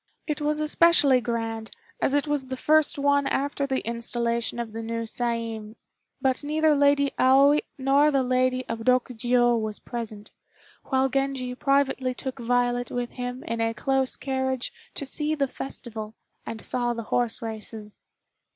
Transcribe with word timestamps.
It 0.25 0.41
was 0.41 0.59
especially 0.59 1.21
grand, 1.21 1.69
as 2.01 2.15
it 2.15 2.25
was 2.27 2.47
the 2.47 2.57
first 2.57 2.97
one 2.97 3.27
after 3.27 3.67
the 3.67 3.81
installation 3.85 4.57
of 4.57 4.71
the 4.73 4.81
new 4.81 5.03
Saiin, 5.03 5.75
but 6.19 6.43
neither 6.43 6.73
Lady 6.73 7.11
Aoi 7.19 7.59
or 7.87 8.09
the 8.09 8.23
Lady 8.23 8.65
of 8.67 8.79
Rokjiô 8.79 9.61
was 9.61 9.77
present, 9.77 10.31
while 10.85 11.07
Genji 11.07 11.53
privately 11.53 12.15
took 12.15 12.39
Violet 12.39 12.89
with 12.89 13.11
him 13.11 13.43
in 13.43 13.61
a 13.61 13.75
close 13.75 14.15
carriage 14.15 14.73
to 14.95 15.05
see 15.05 15.35
the 15.35 15.47
festival, 15.47 16.15
and 16.47 16.61
saw 16.61 16.93
the 16.95 17.03
horse 17.13 17.39
races. 17.43 17.99